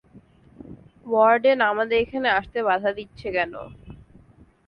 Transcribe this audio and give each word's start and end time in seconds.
Warden 1.05 1.59
আমাদের 1.71 1.97
এখানে 2.03 2.27
আসতে 2.39 2.59
বাধা 2.67 2.91
দিচ্ছে 2.97 3.27
কেন? 3.35 3.53